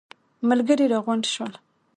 ملګري 0.49 0.85
راغونډ 0.93 1.23
شول. 1.33 1.53